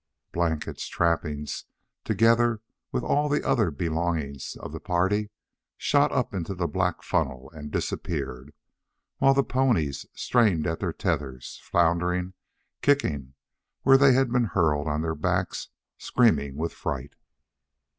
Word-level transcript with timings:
Blankets, 0.31 0.87
trappings, 0.87 1.65
together 2.05 2.59
with 2.91 3.03
all 3.03 3.29
the 3.29 3.47
other 3.47 3.69
belongings 3.69 4.55
of 4.59 4.71
the 4.71 4.79
party, 4.79 5.29
shot 5.77 6.11
up 6.11 6.33
into 6.33 6.55
the 6.55 6.67
black 6.67 7.03
funnel 7.03 7.51
and 7.53 7.69
disappeared, 7.69 8.51
while 9.19 9.35
the 9.35 9.43
ponies 9.43 10.07
strained 10.15 10.65
at 10.65 10.79
their 10.79 10.91
tethers, 10.91 11.59
floundering, 11.61 12.33
kicking 12.81 13.35
where 13.83 13.93
they 13.95 14.13
had 14.13 14.31
been 14.31 14.45
hurled 14.45 14.87
on 14.87 15.03
their 15.03 15.13
backs, 15.13 15.69
screaming 15.99 16.55
with 16.55 16.73
fright. 16.73 17.13